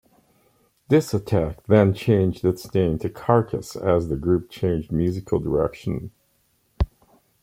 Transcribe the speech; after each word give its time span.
Disattack 0.89 1.57
then 1.67 1.93
changed 1.93 2.43
its 2.43 2.73
name 2.73 2.97
to 2.97 3.07
Carcass 3.11 3.75
as 3.75 4.07
the 4.09 4.15
group 4.15 4.49
changed 4.49 4.91
musical 4.91 5.37
direction. 5.37 6.09